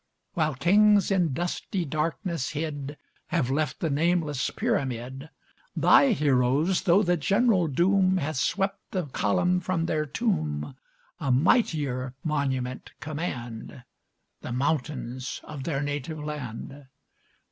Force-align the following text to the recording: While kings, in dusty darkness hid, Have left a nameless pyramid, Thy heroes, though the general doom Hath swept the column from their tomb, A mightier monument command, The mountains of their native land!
While 0.33 0.55
kings, 0.55 1.11
in 1.11 1.31
dusty 1.33 1.85
darkness 1.85 2.49
hid, 2.53 2.97
Have 3.27 3.51
left 3.51 3.83
a 3.83 3.89
nameless 3.91 4.49
pyramid, 4.49 5.29
Thy 5.75 6.13
heroes, 6.13 6.81
though 6.81 7.03
the 7.03 7.17
general 7.17 7.67
doom 7.67 8.17
Hath 8.17 8.37
swept 8.37 8.79
the 8.89 9.05
column 9.05 9.59
from 9.59 9.85
their 9.85 10.07
tomb, 10.07 10.75
A 11.19 11.31
mightier 11.31 12.15
monument 12.23 12.93
command, 12.99 13.83
The 14.41 14.51
mountains 14.51 15.39
of 15.43 15.65
their 15.65 15.83
native 15.83 16.17
land! 16.17 16.87